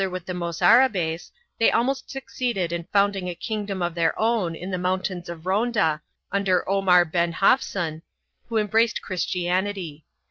4 0.01 0.09
50 0.09 0.09
THE 0.09 0.15
JEWS 0.15 0.17
AND 0.17 0.25
THE 0.35 0.39
MOORS 0.45 0.57
[BOOK 0.59 0.67
I 0.67 0.75
rabes 0.77 1.31
they 1.59 1.71
almost 1.71 2.09
succeeded 2.09 2.71
in 2.71 2.87
founding 2.91 3.29
a 3.29 3.35
kingdom 3.35 3.83
of 3.83 3.93
their 3.93 4.17
own 4.19 4.55
in 4.55 4.71
the 4.71 4.79
mountains 4.79 5.29
of 5.29 5.45
Ronda, 5.45 6.01
under 6.31 6.67
Omar 6.67 7.05
ben 7.05 7.33
Hafsun, 7.33 8.01
who 8.47 8.57
em 8.57 8.65
braced 8.65 9.03
Christianity. 9.03 10.03